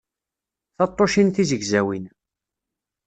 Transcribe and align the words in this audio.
Taṭṭucin 0.75 1.29
tizegzawin. 1.29 2.05